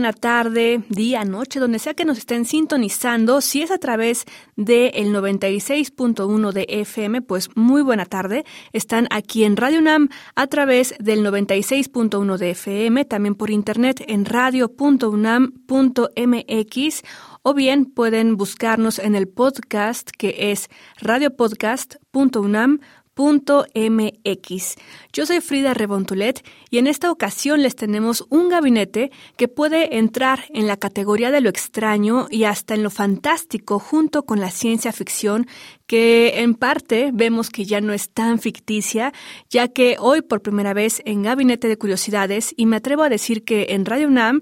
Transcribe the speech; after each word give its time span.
Buena 0.00 0.14
tarde, 0.14 0.82
día, 0.88 1.26
noche, 1.26 1.60
donde 1.60 1.78
sea 1.78 1.92
que 1.92 2.06
nos 2.06 2.16
estén 2.16 2.46
sintonizando. 2.46 3.42
Si 3.42 3.60
es 3.60 3.70
a 3.70 3.76
través 3.76 4.24
del 4.56 5.14
96.1 5.14 6.52
de 6.52 6.64
FM, 6.66 7.20
pues 7.20 7.50
muy 7.54 7.82
buena 7.82 8.06
tarde. 8.06 8.46
Están 8.72 9.08
aquí 9.10 9.44
en 9.44 9.58
Radio 9.58 9.80
UNAM 9.80 10.08
a 10.36 10.46
través 10.46 10.94
del 11.00 11.22
96.1 11.22 12.38
de 12.38 12.52
FM, 12.52 13.04
también 13.04 13.34
por 13.34 13.50
internet 13.50 14.02
en 14.08 14.24
radio.unam.mx 14.24 17.02
o 17.42 17.52
bien 17.52 17.84
pueden 17.84 18.38
buscarnos 18.38 18.98
en 18.98 19.14
el 19.14 19.28
podcast 19.28 20.08
que 20.16 20.50
es 20.50 20.70
radiopodcast.unam.mx 21.02 22.99
mx. 23.20 24.76
Yo 25.12 25.26
soy 25.26 25.40
Frida 25.40 25.74
Rebontulet 25.74 26.44
y 26.70 26.78
en 26.78 26.86
esta 26.86 27.10
ocasión 27.10 27.62
les 27.62 27.76
tenemos 27.76 28.26
un 28.30 28.48
gabinete 28.48 29.10
que 29.36 29.48
puede 29.48 29.98
entrar 29.98 30.44
en 30.50 30.66
la 30.66 30.76
categoría 30.76 31.30
de 31.30 31.40
lo 31.40 31.48
extraño 31.48 32.26
y 32.30 32.44
hasta 32.44 32.74
en 32.74 32.82
lo 32.82 32.90
fantástico 32.90 33.78
junto 33.78 34.24
con 34.24 34.40
la 34.40 34.50
ciencia 34.50 34.92
ficción 34.92 35.46
que 35.86 36.40
en 36.40 36.54
parte 36.54 37.10
vemos 37.12 37.50
que 37.50 37.64
ya 37.64 37.80
no 37.80 37.92
es 37.92 38.10
tan 38.10 38.38
ficticia, 38.38 39.12
ya 39.48 39.68
que 39.68 39.96
hoy 39.98 40.22
por 40.22 40.40
primera 40.40 40.72
vez 40.72 41.02
en 41.04 41.22
Gabinete 41.22 41.68
de 41.68 41.76
Curiosidades 41.76 42.54
y 42.56 42.66
me 42.66 42.76
atrevo 42.76 43.02
a 43.02 43.08
decir 43.08 43.44
que 43.44 43.66
en 43.70 43.84
Radio 43.84 44.06
UNAM 44.06 44.40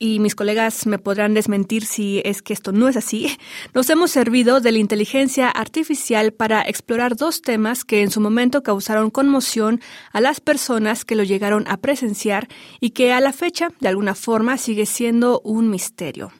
y 0.00 0.18
mis 0.18 0.34
colegas 0.34 0.86
me 0.86 0.98
podrán 0.98 1.34
desmentir 1.34 1.84
si 1.84 2.22
es 2.24 2.42
que 2.42 2.54
esto 2.54 2.72
no 2.72 2.88
es 2.88 2.96
así, 2.96 3.36
nos 3.74 3.88
hemos 3.90 4.10
servido 4.10 4.60
de 4.60 4.72
la 4.72 4.78
inteligencia 4.78 5.48
artificial 5.48 6.32
para 6.32 6.62
explorar 6.62 7.14
dos 7.14 7.42
temas 7.42 7.84
que 7.84 8.02
en 8.02 8.10
su 8.10 8.20
momento 8.20 8.64
causaron 8.64 9.10
conmoción 9.10 9.80
a 10.12 10.20
las 10.20 10.40
personas 10.40 11.04
que 11.04 11.14
lo 11.14 11.22
llegaron 11.22 11.68
a 11.68 11.76
presenciar 11.76 12.48
y 12.80 12.90
que 12.90 13.12
a 13.12 13.20
la 13.20 13.32
fecha, 13.32 13.68
de 13.78 13.88
alguna 13.88 14.16
forma, 14.16 14.56
sigue 14.56 14.86
siendo 14.86 15.40
un 15.44 15.70
misterio. 15.70 16.32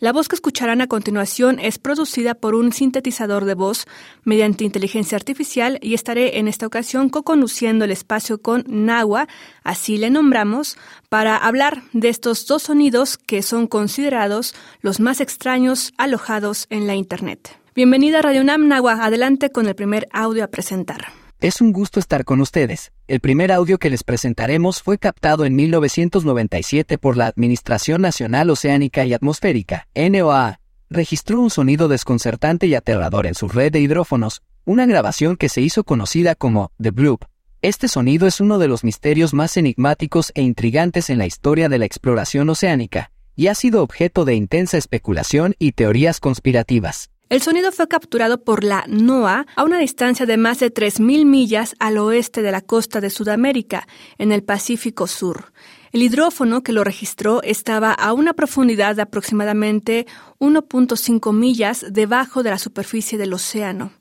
La 0.00 0.12
voz 0.12 0.28
que 0.28 0.36
escucharán 0.36 0.80
a 0.80 0.86
continuación 0.86 1.58
es 1.58 1.78
producida 1.78 2.36
por 2.36 2.54
un 2.54 2.72
sintetizador 2.72 3.44
de 3.44 3.54
voz 3.54 3.84
mediante 4.22 4.62
inteligencia 4.62 5.16
artificial 5.16 5.80
y 5.82 5.94
estaré 5.94 6.38
en 6.38 6.46
esta 6.46 6.68
ocasión 6.68 7.08
co-conduciendo 7.08 7.84
el 7.84 7.90
espacio 7.90 8.40
con 8.40 8.62
Nahua, 8.68 9.26
así 9.64 9.98
le 9.98 10.10
nombramos, 10.10 10.76
para 11.08 11.36
hablar 11.36 11.82
de 11.92 12.10
estos 12.10 12.46
dos 12.46 12.62
sonidos 12.62 13.18
que 13.18 13.42
son 13.42 13.66
considerados 13.66 14.54
los 14.82 15.00
más 15.00 15.20
extraños 15.20 15.92
alojados 15.98 16.66
en 16.70 16.86
la 16.86 16.94
Internet. 16.94 17.58
Bienvenida 17.74 18.20
a 18.20 18.22
Radio 18.22 18.44
Nam 18.44 18.68
Nahua, 18.68 19.04
adelante 19.04 19.50
con 19.50 19.66
el 19.66 19.74
primer 19.74 20.06
audio 20.12 20.44
a 20.44 20.48
presentar. 20.48 21.17
Es 21.40 21.60
un 21.60 21.72
gusto 21.72 22.00
estar 22.00 22.24
con 22.24 22.40
ustedes. 22.40 22.90
El 23.06 23.20
primer 23.20 23.52
audio 23.52 23.78
que 23.78 23.90
les 23.90 24.02
presentaremos 24.02 24.82
fue 24.82 24.98
captado 24.98 25.44
en 25.44 25.54
1997 25.54 26.98
por 26.98 27.16
la 27.16 27.28
Administración 27.28 28.02
Nacional 28.02 28.50
Oceánica 28.50 29.04
y 29.04 29.14
Atmosférica, 29.14 29.86
NOAA. 29.94 30.58
Registró 30.90 31.40
un 31.40 31.50
sonido 31.50 31.86
desconcertante 31.86 32.66
y 32.66 32.74
aterrador 32.74 33.24
en 33.28 33.36
su 33.36 33.46
red 33.46 33.70
de 33.70 33.78
hidrófonos, 33.78 34.42
una 34.64 34.84
grabación 34.84 35.36
que 35.36 35.48
se 35.48 35.60
hizo 35.60 35.84
conocida 35.84 36.34
como 36.34 36.72
The 36.82 36.90
Bloop. 36.90 37.22
Este 37.62 37.86
sonido 37.86 38.26
es 38.26 38.40
uno 38.40 38.58
de 38.58 38.66
los 38.66 38.82
misterios 38.82 39.32
más 39.32 39.56
enigmáticos 39.56 40.32
e 40.34 40.42
intrigantes 40.42 41.08
en 41.08 41.18
la 41.18 41.26
historia 41.26 41.68
de 41.68 41.78
la 41.78 41.84
exploración 41.84 42.48
oceánica, 42.50 43.12
y 43.36 43.46
ha 43.46 43.54
sido 43.54 43.84
objeto 43.84 44.24
de 44.24 44.34
intensa 44.34 44.76
especulación 44.76 45.54
y 45.60 45.70
teorías 45.70 46.18
conspirativas. 46.18 47.10
El 47.28 47.42
sonido 47.42 47.72
fue 47.72 47.88
capturado 47.88 48.42
por 48.42 48.64
la 48.64 48.84
NOAA 48.88 49.44
a 49.54 49.62
una 49.62 49.78
distancia 49.78 50.24
de 50.24 50.38
más 50.38 50.60
de 50.60 50.72
3.000 50.72 51.26
millas 51.26 51.76
al 51.78 51.98
oeste 51.98 52.40
de 52.40 52.50
la 52.50 52.62
costa 52.62 53.02
de 53.02 53.10
Sudamérica, 53.10 53.86
en 54.16 54.32
el 54.32 54.42
Pacífico 54.42 55.06
Sur. 55.06 55.52
El 55.92 56.02
hidrófono 56.02 56.62
que 56.62 56.72
lo 56.72 56.84
registró 56.84 57.42
estaba 57.42 57.92
a 57.92 58.14
una 58.14 58.32
profundidad 58.32 58.96
de 58.96 59.02
aproximadamente 59.02 60.06
1.5 60.38 61.34
millas 61.34 61.84
debajo 61.90 62.42
de 62.42 62.50
la 62.50 62.58
superficie 62.58 63.18
del 63.18 63.34
océano. 63.34 63.92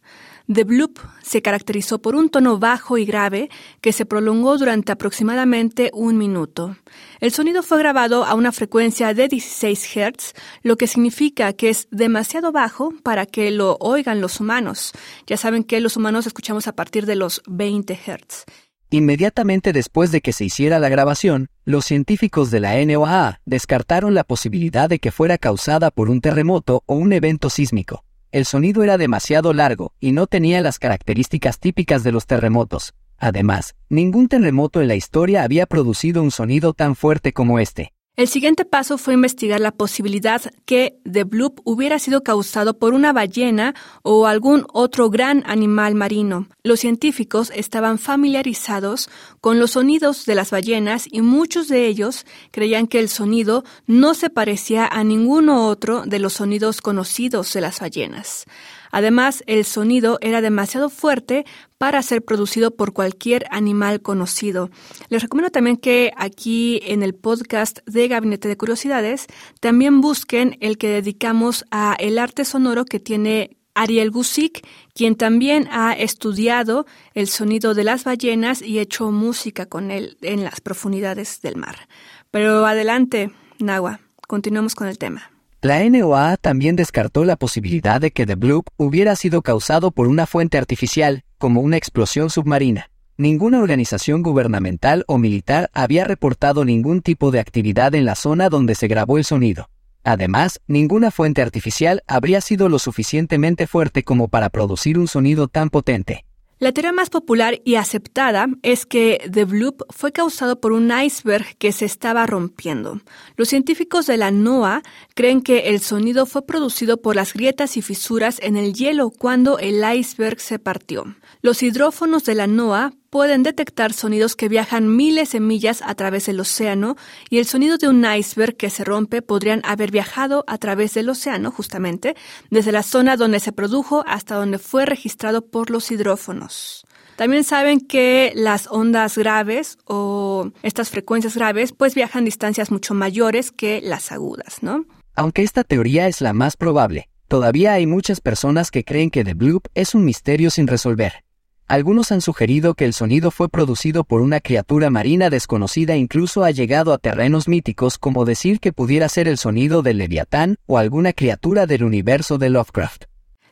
The 0.52 0.64
Bloop 0.64 1.00
se 1.22 1.42
caracterizó 1.42 2.02
por 2.02 2.16
un 2.16 2.30
tono 2.30 2.58
bajo 2.58 2.98
y 2.98 3.06
grave 3.06 3.50
que 3.82 3.92
se 3.92 4.06
prolongó 4.06 4.58
durante 4.58 4.94
aproximadamente 4.94 5.92
un 5.94 6.18
minuto. 6.18 6.78
El 7.20 7.32
sonido 7.32 7.64
fue 7.64 7.80
grabado 7.80 8.24
a 8.24 8.34
una 8.34 8.54
frecuencia 8.54 9.14
de 9.14 9.28
16 9.28 9.84
Hz, 9.84 10.34
lo 10.64 10.78
que 10.78 10.88
significa 10.88 11.52
que 11.52 11.70
es 11.70 11.90
demasiado 11.92 12.54
bajo 12.54 12.94
para 13.04 13.26
que 13.26 13.52
lo 13.52 13.76
oigan 13.82 14.22
los 14.22 14.40
humanos. 14.40 14.94
Ya 15.26 15.36
saben 15.36 15.66
que 15.66 15.82
los 15.82 15.98
humanos 15.98 16.28
escuchamos 16.28 16.68
a 16.70 16.74
partir 16.74 17.06
de 17.06 17.18
los 17.18 17.42
20 17.48 17.94
Hz. 17.96 18.46
Inmediatamente 18.90 19.74
después 19.74 20.14
de 20.14 20.22
que 20.22 20.32
se 20.32 20.46
hiciera 20.46 20.80
la 20.80 20.88
grabación, 20.88 21.50
los 21.66 21.84
científicos 21.84 22.52
de 22.52 22.62
la 22.62 22.86
NOAA 22.86 23.42
descartaron 23.46 24.14
la 24.14 24.24
posibilidad 24.24 24.88
de 24.88 25.00
que 25.00 25.12
fuera 25.12 25.38
causada 25.38 25.92
por 25.92 26.10
un 26.10 26.22
terremoto 26.22 26.84
o 26.86 26.96
un 26.96 27.12
evento 27.12 27.50
sísmico. 27.50 28.06
El 28.32 28.46
sonido 28.46 28.84
era 28.84 28.98
demasiado 28.98 29.54
largo 29.54 29.94
y 30.00 30.12
no 30.12 30.28
tenía 30.28 30.62
las 30.62 30.80
características 30.80 31.60
típicas 31.60 32.04
de 32.04 32.12
los 32.12 32.26
terremotos. 32.26 32.94
Además, 33.18 33.76
ningún 33.90 34.28
terremoto 34.28 34.82
en 34.82 34.90
la 34.90 34.96
historia 34.96 35.44
había 35.44 35.66
producido 35.66 36.22
un 36.22 36.32
sonido 36.32 36.74
tan 36.74 36.96
fuerte 36.96 37.32
como 37.32 37.60
este. 37.60 37.94
El 38.18 38.28
siguiente 38.28 38.66
paso 38.66 38.98
fue 38.98 39.14
investigar 39.14 39.62
la 39.62 39.72
posibilidad 39.72 40.42
que 40.66 40.98
The 41.04 41.24
Bloop 41.24 41.60
hubiera 41.66 42.00
sido 42.00 42.24
causado 42.24 42.80
por 42.80 42.96
una 42.96 43.14
ballena 43.14 43.76
o 44.02 44.26
algún 44.26 44.66
otro 44.74 45.12
gran 45.12 45.44
animal 45.46 45.94
marino. 45.94 46.48
Los 46.64 46.80
científicos 46.80 47.52
estaban 47.54 48.00
familiarizados 48.00 49.08
con 49.40 49.60
los 49.60 49.74
sonidos 49.74 50.26
de 50.26 50.34
las 50.34 50.50
ballenas 50.50 51.08
y 51.12 51.22
muchos 51.22 51.68
de 51.68 51.86
ellos 51.86 52.26
creían 52.50 52.88
que 52.88 52.98
el 52.98 53.10
sonido 53.10 53.64
no 53.86 54.16
se 54.16 54.32
parecía 54.32 54.88
a 54.88 55.04
ninguno 55.04 55.68
otro 55.68 56.02
de 56.08 56.18
los 56.18 56.34
sonidos 56.34 56.82
conocidos 56.82 57.54
de 57.54 57.62
las 57.62 57.80
ballenas. 57.80 58.48
Además, 58.92 59.44
el 59.48 59.66
sonido 59.66 60.18
era 60.22 60.42
demasiado 60.42 60.90
fuerte 60.90 61.46
para 61.78 62.02
ser 62.02 62.24
producido 62.24 62.72
por 62.72 62.94
cualquier 62.94 63.46
animal 63.52 64.02
conocido. 64.02 64.70
Les 65.10 65.22
recomiendo 65.22 65.52
también 65.52 65.78
que 65.78 66.12
aquí 66.18 66.80
en 66.84 67.04
el 67.04 67.14
podcast 67.14 67.80
de 67.86 68.08
Gabinete 68.08 68.48
de 68.48 68.58
Curiosidades 68.58 69.28
también 69.60 70.02
busquen 70.02 70.58
el 70.62 70.78
que 70.78 70.90
dedicamos 70.90 71.66
a 71.72 71.96
el 72.00 72.20
arte 72.20 72.46
sonoro 72.46 72.86
que 72.86 73.00
tiene 73.00 73.58
Ariel 73.78 74.10
Gusick, 74.10 74.66
quien 74.96 75.16
también 75.16 75.68
ha 75.72 75.94
estudiado 75.94 76.88
el 77.14 77.28
sonido 77.28 77.76
de 77.76 77.84
las 77.84 78.04
ballenas 78.04 78.62
y 78.62 78.80
hecho 78.80 79.12
música 79.12 79.68
con 79.68 79.92
él 79.92 80.18
en 80.22 80.44
las 80.44 80.62
profundidades 80.62 81.42
del 81.42 81.58
mar. 81.58 81.88
Pero 82.32 82.66
adelante, 82.66 83.32
Nagua, 83.60 84.00
continuamos 84.28 84.74
con 84.74 84.88
el 84.88 84.98
tema. 84.98 85.37
La 85.62 85.84
NOAA 85.90 86.38
también 86.38 86.76
descartó 86.76 87.26
la 87.26 87.36
posibilidad 87.36 88.00
de 88.00 88.12
que 88.12 88.28
The 88.28 88.36
Bloop 88.36 88.68
hubiera 88.78 89.16
sido 89.16 89.42
causado 89.42 89.90
por 89.90 90.08
una 90.08 90.28
fuente 90.28 90.60
artificial, 90.60 91.24
como 91.40 91.62
una 91.62 91.78
explosión 91.78 92.30
submarina. 92.30 92.92
Ninguna 93.18 93.60
organización 93.60 94.22
gubernamental 94.22 95.04
o 95.08 95.18
militar 95.18 95.72
había 95.74 96.06
reportado 96.06 96.64
ningún 96.64 97.02
tipo 97.02 97.32
de 97.32 97.40
actividad 97.40 97.96
en 97.96 98.06
la 98.06 98.14
zona 98.14 98.50
donde 98.50 98.76
se 98.76 98.88
grabó 98.88 99.18
el 99.18 99.24
sonido. 99.24 99.72
Además, 100.04 100.62
ninguna 100.68 101.10
fuente 101.10 101.42
artificial 101.42 102.04
habría 102.06 102.40
sido 102.42 102.70
lo 102.70 102.78
suficientemente 102.78 103.66
fuerte 103.66 104.04
como 104.04 104.28
para 104.28 104.52
producir 104.52 105.00
un 105.00 105.08
sonido 105.08 105.48
tan 105.48 105.72
potente. 105.72 106.27
La 106.60 106.72
teoría 106.72 106.92
más 106.92 107.12
popular 107.12 107.62
y 107.66 107.76
aceptada 107.76 108.48
es 108.64 108.88
que 108.88 109.22
The 109.32 109.46
Bloop 109.46 109.84
fue 109.92 110.12
causado 110.12 110.60
por 110.60 110.72
un 110.72 110.92
iceberg 110.92 111.56
que 111.60 111.72
se 111.72 111.86
estaba 111.86 112.26
rompiendo. 112.26 113.00
Los 113.36 113.50
científicos 113.50 114.08
de 114.08 114.18
la 114.18 114.32
NOAA 114.32 114.82
creen 115.14 115.44
que 115.44 115.70
el 115.70 115.82
sonido 115.82 116.26
fue 116.26 116.48
producido 116.48 116.98
por 117.00 117.16
las 117.16 117.34
grietas 117.34 117.78
y 117.78 117.84
fisuras 117.84 118.40
en 118.42 118.58
el 118.58 118.74
hielo 118.74 119.12
cuando 119.12 119.60
el 119.60 119.84
iceberg 119.98 120.40
se 120.40 120.58
partió. 120.58 121.16
Los 121.44 121.62
hidrófonos 121.62 122.24
de 122.24 122.34
la 122.34 122.48
NOAA 122.48 122.92
pueden 123.10 123.44
detectar 123.44 123.94
sonidos 123.94 124.36
que 124.36 124.50
viajan 124.50 124.96
miles 124.96 125.32
de 125.32 125.40
millas 125.40 125.82
a 125.86 125.96
través 125.96 126.26
del 126.26 126.40
océano 126.40 126.96
y 127.30 127.38
el 127.38 127.46
sonido 127.46 127.78
de 127.78 127.88
un 127.88 128.06
iceberg 128.06 128.56
que 128.58 128.70
se 128.70 128.84
rompe 128.84 129.22
podrían 129.22 129.62
haber 129.64 129.92
viajado 129.92 130.44
a 130.48 130.58
través 130.58 130.94
del 130.94 131.10
océano 131.10 131.52
justamente 131.52 132.16
desde 132.50 132.72
la 132.72 132.84
zona 132.84 133.18
donde 133.18 133.40
se 133.40 133.52
produjo 133.52 134.04
hasta 134.08 134.36
donde 134.36 134.60
fue 134.60 134.86
registrado 134.86 135.46
por 135.46 135.70
los 135.70 135.92
hidrófonos. 135.92 136.86
También 137.16 137.44
saben 137.44 137.80
que 137.80 138.32
las 138.36 138.68
ondas 138.70 139.18
graves 139.18 139.80
o 139.86 140.52
estas 140.62 140.92
frecuencias 140.92 141.36
graves 141.36 141.74
pues 141.74 141.96
viajan 141.96 142.26
distancias 142.26 142.70
mucho 142.70 142.94
mayores 142.94 143.52
que 143.52 143.82
las 143.82 144.12
agudas, 144.12 144.62
¿no? 144.62 144.86
Aunque 145.16 145.42
esta 145.42 145.64
teoría 145.64 146.08
es 146.08 146.22
la 146.22 146.34
más 146.34 146.58
probable, 146.58 147.10
todavía 147.28 147.74
hay 147.74 147.88
muchas 147.88 148.22
personas 148.22 148.70
que 148.70 148.84
creen 148.84 149.10
que 149.10 149.24
The 149.24 149.34
Bloop 149.34 149.66
es 149.74 149.96
un 149.96 150.06
misterio 150.06 150.52
sin 150.52 150.68
resolver. 150.68 151.27
Algunos 151.68 152.14
han 152.14 152.22
sugerido 152.22 152.76
que 152.76 152.86
el 152.86 152.94
sonido 152.94 153.30
fue 153.30 153.50
producido 153.50 154.06
por 154.06 154.22
una 154.22 154.40
criatura 154.40 154.90
marina 154.90 155.30
desconocida 155.30 155.96
e 155.96 155.98
incluso 155.98 156.46
ha 156.46 156.52
llegado 156.52 156.94
a 156.94 156.98
terrenos 156.98 157.50
míticos 157.50 157.98
como 157.98 158.24
decir 158.24 158.62
que 158.62 158.72
pudiera 158.72 159.10
ser 159.10 159.28
el 159.28 159.38
sonido 159.38 159.82
del 159.82 159.98
leviatán 159.98 160.56
o 160.66 160.78
alguna 160.78 161.12
criatura 161.12 161.66
del 161.66 161.84
universo 161.84 162.38
de 162.38 162.50
Lovecraft. 162.52 163.04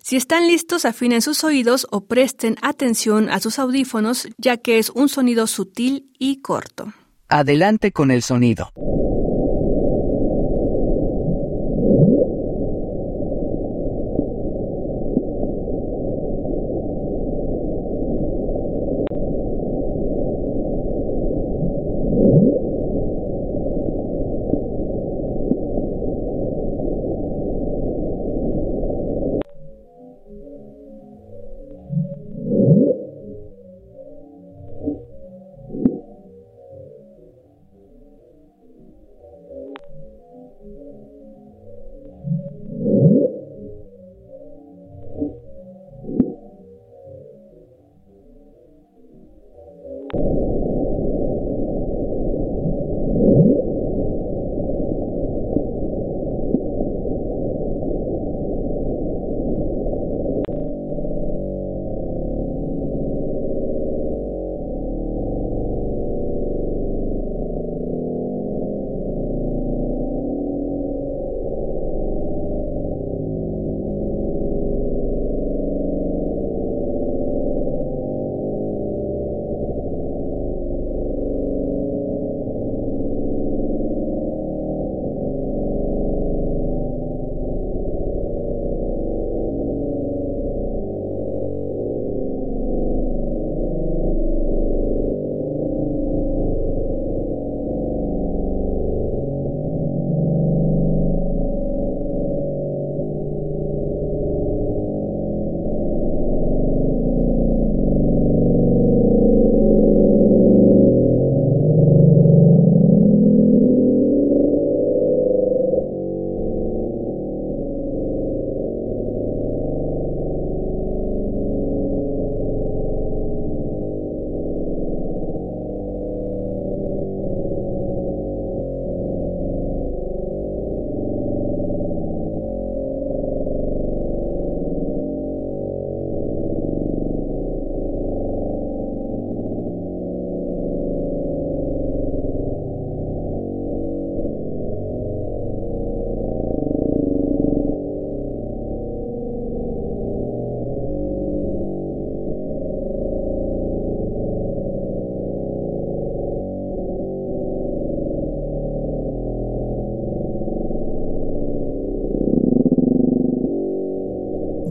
Si 0.01 0.15
están 0.15 0.47
listos, 0.47 0.85
afinen 0.85 1.21
sus 1.21 1.43
oídos 1.43 1.87
o 1.91 2.05
presten 2.05 2.55
atención 2.61 3.29
a 3.29 3.41
sus 3.41 3.59
audífonos, 3.59 4.29
ya 4.37 4.55
que 4.55 4.79
es 4.79 4.91
un 4.91 5.09
sonido 5.09 5.45
sutil 5.45 6.09
y 6.17 6.41
corto. 6.41 6.93
Adelante 7.27 7.91
con 7.91 8.11
el 8.11 8.21
sonido. 8.21 8.71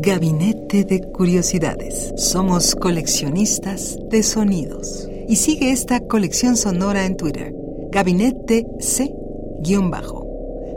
Gabinete 0.05 0.85
de 0.85 1.01
Curiosidades. 1.01 2.13
Somos 2.19 2.75
coleccionistas 2.75 3.97
de 4.11 4.23
sonidos. 4.23 5.09
Y 5.27 5.37
sigue 5.37 5.73
esta 5.73 6.01
colección 6.01 6.59
sonora 6.59 7.07
en 7.07 7.17
Twitter. 7.17 7.55
Gabinete 7.91 8.67
C-Bajo. 8.81 10.27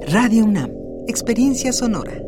Radio 0.08 0.46
UNAM. 0.46 0.72
Experiencia 1.08 1.74
sonora. 1.74 2.27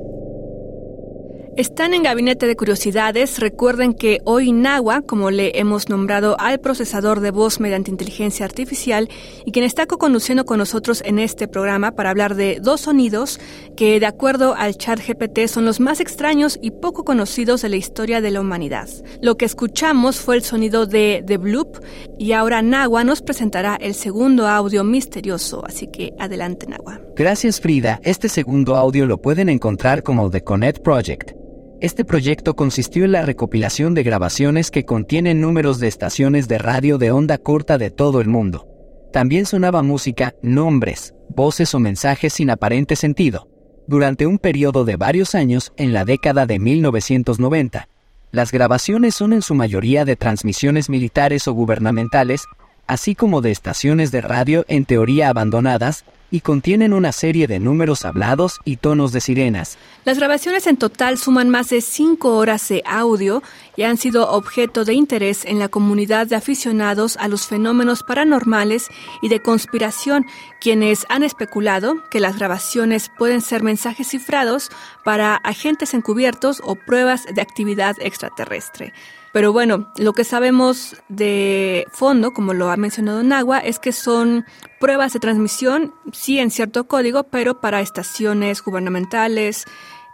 Están 1.57 1.93
en 1.93 2.03
Gabinete 2.03 2.47
de 2.47 2.55
Curiosidades. 2.55 3.39
Recuerden 3.39 3.93
que 3.93 4.19
hoy 4.23 4.53
Nahua, 4.53 5.01
como 5.01 5.29
le 5.29 5.59
hemos 5.59 5.89
nombrado 5.89 6.39
al 6.39 6.59
procesador 6.59 7.19
de 7.19 7.31
voz 7.31 7.59
mediante 7.59 7.91
inteligencia 7.91 8.45
artificial, 8.45 9.09
y 9.45 9.51
quien 9.51 9.65
está 9.65 9.85
co-conduciendo 9.85 10.45
con 10.45 10.57
nosotros 10.57 11.01
en 11.05 11.19
este 11.19 11.47
programa 11.47 11.91
para 11.91 12.11
hablar 12.11 12.35
de 12.35 12.59
dos 12.61 12.81
sonidos 12.81 13.39
que, 13.75 13.99
de 13.99 14.05
acuerdo 14.05 14.55
al 14.55 14.77
chat 14.77 14.99
GPT, 15.05 15.47
son 15.47 15.65
los 15.65 15.79
más 15.79 15.99
extraños 15.99 16.57
y 16.61 16.71
poco 16.71 17.03
conocidos 17.03 17.61
de 17.61 17.69
la 17.69 17.75
historia 17.75 18.21
de 18.21 18.31
la 18.31 18.41
humanidad. 18.41 18.87
Lo 19.21 19.35
que 19.35 19.45
escuchamos 19.45 20.21
fue 20.21 20.37
el 20.37 20.43
sonido 20.43 20.85
de 20.85 21.23
The 21.25 21.37
Bloop, 21.37 21.77
y 22.17 22.31
ahora 22.31 22.61
Nahua 22.61 23.03
nos 23.03 23.21
presentará 23.21 23.75
el 23.75 23.95
segundo 23.95 24.47
audio 24.47 24.83
misterioso. 24.83 25.65
Así 25.65 25.87
que 25.87 26.13
adelante, 26.19 26.67
Nahua. 26.67 27.01
Gracias, 27.15 27.59
Frida. 27.59 27.99
Este 28.03 28.29
segundo 28.29 28.75
audio 28.75 29.05
lo 29.05 29.17
pueden 29.21 29.49
encontrar 29.49 30.03
como 30.03 30.29
The 30.29 30.41
Connect 30.41 30.83
Project. 30.83 31.39
Este 31.81 32.03
proyecto 32.03 32.57
consistió 32.57 33.05
en 33.05 33.13
la 33.13 33.21
recopilación 33.21 33.93
de 33.93 34.03
grabaciones 34.03 34.69
que 34.69 34.83
contienen 34.83 35.39
números 35.39 35.79
de 35.79 35.87
estaciones 35.87 36.49
de 36.49 36.57
radio 36.57 36.97
de 36.97 37.11
onda 37.11 37.37
corta 37.37 37.77
de 37.77 37.89
todo 37.89 38.19
el 38.19 38.27
mundo. 38.27 38.67
También 39.13 39.45
sonaba 39.45 39.81
música, 39.81 40.35
nombres, 40.41 41.13
voces 41.29 41.73
o 41.73 41.79
mensajes 41.79 42.33
sin 42.33 42.49
aparente 42.49 42.97
sentido. 42.97 43.47
Durante 43.87 44.27
un 44.27 44.39
periodo 44.39 44.83
de 44.83 44.97
varios 44.97 45.35
años, 45.35 45.71
en 45.77 45.93
la 45.93 46.03
década 46.03 46.45
de 46.45 46.59
1990, 46.59 47.87
las 48.31 48.51
grabaciones 48.51 49.15
son 49.15 49.31
en 49.31 49.41
su 49.41 49.55
mayoría 49.55 50.03
de 50.03 50.17
transmisiones 50.17 50.89
militares 50.89 51.47
o 51.47 51.53
gubernamentales, 51.53 52.43
así 52.87 53.15
como 53.15 53.39
de 53.39 53.51
estaciones 53.51 54.11
de 54.11 54.19
radio 54.19 54.65
en 54.67 54.83
teoría 54.83 55.29
abandonadas, 55.29 56.03
y 56.31 56.41
contienen 56.41 56.93
una 56.93 57.11
serie 57.11 57.47
de 57.47 57.59
números 57.59 58.05
hablados 58.05 58.59
y 58.65 58.77
tonos 58.77 59.11
de 59.11 59.21
sirenas. 59.21 59.77
Las 60.05 60.17
grabaciones 60.17 60.67
en 60.67 60.77
total 60.77 61.17
suman 61.17 61.49
más 61.49 61.69
de 61.69 61.81
cinco 61.81 62.37
horas 62.37 62.67
de 62.69 62.83
audio 62.85 63.43
y 63.75 63.83
han 63.83 63.97
sido 63.97 64.29
objeto 64.31 64.85
de 64.85 64.93
interés 64.93 65.45
en 65.45 65.59
la 65.59 65.69
comunidad 65.69 66.27
de 66.27 66.35
aficionados 66.35 67.17
a 67.17 67.27
los 67.27 67.47
fenómenos 67.47 68.03
paranormales 68.03 68.87
y 69.21 69.29
de 69.29 69.41
conspiración, 69.41 70.25
quienes 70.61 71.05
han 71.09 71.23
especulado 71.23 71.95
que 72.09 72.19
las 72.19 72.37
grabaciones 72.37 73.09
pueden 73.17 73.41
ser 73.41 73.63
mensajes 73.63 74.09
cifrados 74.09 74.69
para 75.03 75.35
agentes 75.35 75.93
encubiertos 75.93 76.61
o 76.63 76.75
pruebas 76.75 77.25
de 77.33 77.41
actividad 77.41 77.95
extraterrestre. 77.99 78.93
Pero 79.31 79.53
bueno, 79.53 79.91
lo 79.97 80.13
que 80.13 80.23
sabemos 80.23 80.95
de 81.07 81.85
fondo, 81.91 82.31
como 82.31 82.53
lo 82.53 82.71
ha 82.71 82.77
mencionado 82.77 83.23
Nagua, 83.23 83.59
es 83.59 83.79
que 83.79 83.91
son 83.91 84.45
pruebas 84.79 85.13
de 85.13 85.19
transmisión, 85.19 85.93
sí 86.11 86.39
en 86.39 86.51
cierto 86.51 86.87
código, 86.87 87.23
pero 87.25 87.59
para 87.59 87.81
estaciones 87.81 88.63
gubernamentales, 88.63 89.65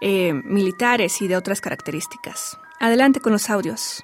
eh, 0.01 0.33
militares 0.33 1.21
y 1.21 1.27
de 1.27 1.37
otras 1.37 1.61
características. 1.61 2.57
Adelante 2.79 3.21
con 3.21 3.31
los 3.31 3.49
audios. 3.49 4.03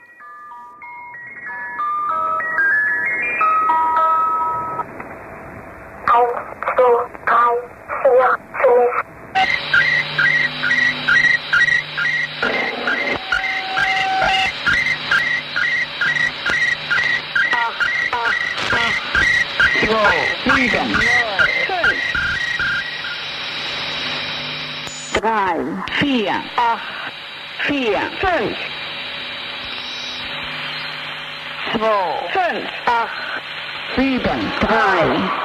Time. 34.62 35.41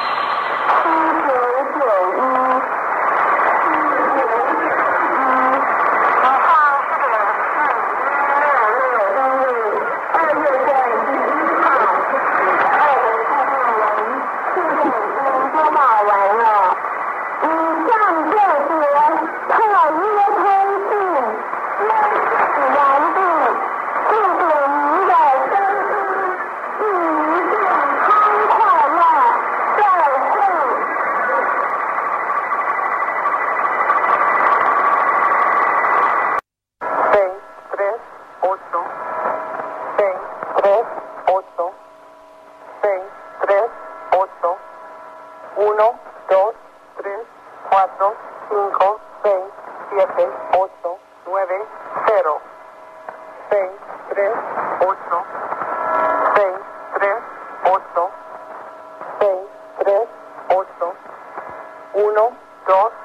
dos 62.67 62.96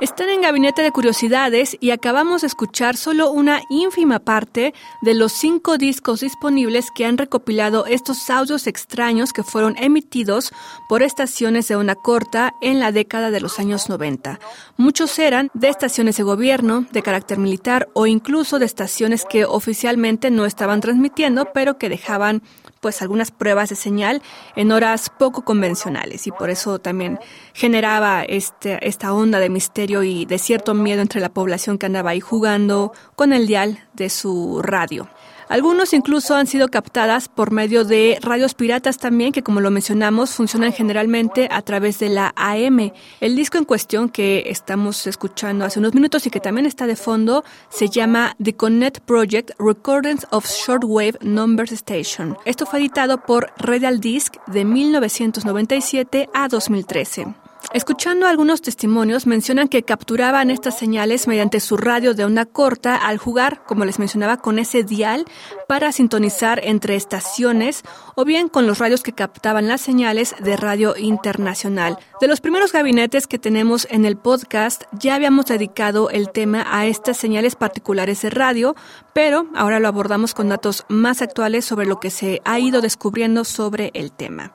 sieben, 0.00 0.16
drei. 0.16 0.38
gabinete 0.48 0.82
de 0.82 0.92
curiosidades 0.92 1.76
y 1.80 1.90
acabamos 1.90 2.40
de 2.40 2.46
escuchar 2.46 2.96
solo 2.96 3.30
una 3.30 3.60
ínfima 3.68 4.18
parte 4.18 4.72
de 5.02 5.14
los 5.14 5.32
cinco 5.32 5.76
discos 5.76 6.20
disponibles 6.20 6.90
que 6.94 7.04
han 7.04 7.18
recopilado 7.18 7.84
estos 7.86 8.30
audios 8.30 8.66
extraños 8.66 9.32
que 9.32 9.42
fueron 9.42 9.76
emitidos 9.78 10.52
por 10.88 11.02
estaciones 11.02 11.68
de 11.68 11.76
onda 11.76 11.96
corta 11.96 12.54
en 12.62 12.80
la 12.80 12.92
década 12.92 13.30
de 13.30 13.40
los 13.40 13.58
años 13.58 13.88
90. 13.88 14.38
Muchos 14.76 15.18
eran 15.18 15.50
de 15.54 15.68
estaciones 15.68 16.16
de 16.16 16.22
gobierno, 16.22 16.86
de 16.92 17.02
carácter 17.02 17.38
militar 17.38 17.88
o 17.92 18.06
incluso 18.06 18.58
de 18.58 18.66
estaciones 18.66 19.24
que 19.28 19.44
oficialmente 19.44 20.30
no 20.30 20.46
estaban 20.46 20.80
transmitiendo, 20.80 21.52
pero 21.52 21.78
que 21.78 21.88
dejaban 21.88 22.42
pues 22.80 23.02
algunas 23.02 23.30
pruebas 23.30 23.68
de 23.70 23.76
señal 23.76 24.22
en 24.56 24.72
horas 24.72 25.10
poco 25.10 25.42
convencionales 25.42 26.26
y 26.26 26.30
por 26.30 26.50
eso 26.50 26.78
también 26.78 27.18
generaba 27.52 28.22
este, 28.22 28.86
esta 28.86 29.12
onda 29.12 29.40
de 29.40 29.50
misterio 29.50 30.02
y 30.02 30.24
de 30.26 30.38
cierto 30.38 30.74
miedo 30.74 31.02
entre 31.02 31.20
la 31.20 31.28
población 31.28 31.78
que 31.78 31.86
andaba 31.86 32.10
ahí 32.10 32.20
jugando 32.20 32.92
con 33.16 33.32
el 33.32 33.46
dial 33.46 33.86
de 33.94 34.10
su 34.10 34.60
radio. 34.62 35.08
Algunos 35.48 35.94
incluso 35.94 36.36
han 36.36 36.46
sido 36.46 36.68
captadas 36.68 37.28
por 37.28 37.52
medio 37.52 37.84
de 37.84 38.18
radios 38.20 38.52
piratas 38.52 38.98
también, 38.98 39.32
que 39.32 39.42
como 39.42 39.60
lo 39.60 39.70
mencionamos, 39.70 40.30
funcionan 40.30 40.74
generalmente 40.74 41.48
a 41.50 41.62
través 41.62 41.98
de 41.98 42.10
la 42.10 42.34
AM. 42.36 42.92
El 43.20 43.34
disco 43.34 43.56
en 43.56 43.64
cuestión 43.64 44.10
que 44.10 44.44
estamos 44.46 45.06
escuchando 45.06 45.64
hace 45.64 45.78
unos 45.78 45.94
minutos 45.94 46.26
y 46.26 46.30
que 46.30 46.40
también 46.40 46.66
está 46.66 46.86
de 46.86 46.96
fondo 46.96 47.44
se 47.70 47.88
llama 47.88 48.36
The 48.42 48.56
Connect 48.56 49.00
Project 49.00 49.52
Recordings 49.58 50.26
of 50.30 50.46
Shortwave 50.46 51.18
Numbers 51.22 51.72
Station. 51.72 52.36
Esto 52.44 52.66
fue 52.66 52.80
editado 52.80 53.22
por 53.24 53.50
Radial 53.56 54.00
Disc 54.00 54.34
de 54.48 54.66
1997 54.66 56.28
a 56.34 56.48
2013. 56.48 57.47
Escuchando 57.74 58.26
algunos 58.26 58.62
testimonios, 58.62 59.26
mencionan 59.26 59.68
que 59.68 59.82
capturaban 59.82 60.50
estas 60.50 60.78
señales 60.78 61.28
mediante 61.28 61.60
su 61.60 61.76
radio 61.76 62.14
de 62.14 62.24
onda 62.24 62.46
corta 62.46 62.96
al 62.96 63.18
jugar, 63.18 63.62
como 63.66 63.84
les 63.84 63.98
mencionaba, 63.98 64.38
con 64.38 64.58
ese 64.58 64.84
dial 64.84 65.26
para 65.66 65.92
sintonizar 65.92 66.60
entre 66.64 66.96
estaciones 66.96 67.82
o 68.14 68.24
bien 68.24 68.48
con 68.48 68.66
los 68.66 68.78
radios 68.78 69.02
que 69.02 69.12
captaban 69.12 69.68
las 69.68 69.82
señales 69.82 70.34
de 70.40 70.56
radio 70.56 70.96
internacional. 70.96 71.98
De 72.22 72.26
los 72.26 72.40
primeros 72.40 72.72
gabinetes 72.72 73.26
que 73.26 73.38
tenemos 73.38 73.86
en 73.90 74.06
el 74.06 74.16
podcast, 74.16 74.84
ya 74.92 75.14
habíamos 75.14 75.44
dedicado 75.44 76.08
el 76.08 76.30
tema 76.30 76.66
a 76.70 76.86
estas 76.86 77.18
señales 77.18 77.54
particulares 77.54 78.22
de 78.22 78.30
radio, 78.30 78.76
pero 79.12 79.46
ahora 79.54 79.78
lo 79.78 79.88
abordamos 79.88 80.32
con 80.32 80.48
datos 80.48 80.86
más 80.88 81.20
actuales 81.20 81.66
sobre 81.66 81.84
lo 81.84 82.00
que 82.00 82.08
se 82.08 82.40
ha 82.46 82.58
ido 82.58 82.80
descubriendo 82.80 83.44
sobre 83.44 83.90
el 83.92 84.10
tema. 84.10 84.54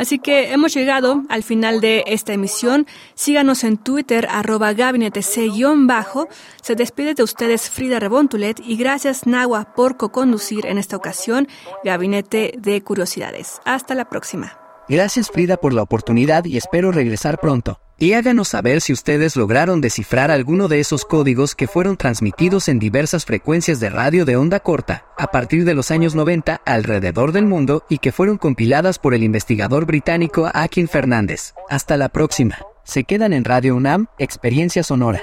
Así 0.00 0.18
que 0.18 0.50
hemos 0.50 0.72
llegado 0.72 1.24
al 1.28 1.42
final 1.42 1.82
de 1.82 2.04
esta 2.06 2.32
emisión. 2.32 2.86
Síganos 3.14 3.64
en 3.64 3.76
Twitter, 3.76 4.26
arroba 4.30 4.72
gabinete 4.72 5.20
bajo 5.76 6.26
Se 6.62 6.74
despide 6.74 7.12
de 7.12 7.22
ustedes 7.22 7.68
Frida 7.68 8.00
Rebontulet 8.00 8.60
y 8.64 8.76
gracias 8.76 9.26
Nahua 9.26 9.74
por 9.76 9.98
co-conducir 9.98 10.64
en 10.64 10.78
esta 10.78 10.96
ocasión 10.96 11.48
Gabinete 11.84 12.54
de 12.56 12.82
Curiosidades. 12.82 13.60
Hasta 13.66 13.94
la 13.94 14.06
próxima. 14.06 14.59
Gracias 14.90 15.30
Frida 15.30 15.56
por 15.56 15.72
la 15.72 15.82
oportunidad 15.82 16.44
y 16.46 16.56
espero 16.56 16.90
regresar 16.90 17.38
pronto. 17.38 17.78
Y 17.96 18.14
háganos 18.14 18.48
saber 18.48 18.80
si 18.80 18.92
ustedes 18.92 19.36
lograron 19.36 19.80
descifrar 19.80 20.32
alguno 20.32 20.66
de 20.66 20.80
esos 20.80 21.04
códigos 21.04 21.54
que 21.54 21.68
fueron 21.68 21.96
transmitidos 21.96 22.66
en 22.66 22.80
diversas 22.80 23.24
frecuencias 23.24 23.78
de 23.78 23.88
radio 23.88 24.24
de 24.24 24.34
onda 24.34 24.58
corta 24.58 25.04
a 25.16 25.28
partir 25.28 25.64
de 25.64 25.74
los 25.74 25.92
años 25.92 26.16
90 26.16 26.62
alrededor 26.64 27.30
del 27.30 27.46
mundo 27.46 27.84
y 27.88 27.98
que 27.98 28.10
fueron 28.10 28.36
compiladas 28.36 28.98
por 28.98 29.14
el 29.14 29.22
investigador 29.22 29.86
británico 29.86 30.50
Akin 30.52 30.88
Fernández. 30.88 31.54
Hasta 31.68 31.96
la 31.96 32.08
próxima. 32.08 32.58
Se 32.82 33.04
quedan 33.04 33.32
en 33.32 33.44
Radio 33.44 33.76
UNAM, 33.76 34.08
Experiencia 34.18 34.82
Sonora. 34.82 35.22